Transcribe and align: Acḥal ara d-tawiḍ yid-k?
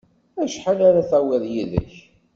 Acḥal 0.43 0.79
ara 0.87 1.01
d-tawiḍ 1.05 1.43
yid-k? 1.53 1.93